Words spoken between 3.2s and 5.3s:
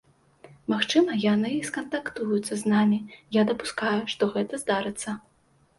я дапускаю, што гэта здарыцца.